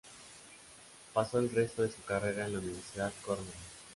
Pasó 1.13 1.37
el 1.37 1.51
resto 1.51 1.83
de 1.83 1.91
su 1.91 2.01
carrera 2.03 2.47
en 2.47 2.53
la 2.53 2.59
Universidad 2.59 3.13
Cornell. 3.23 3.53